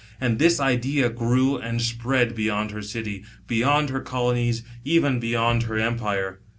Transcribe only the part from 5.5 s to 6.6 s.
her empire.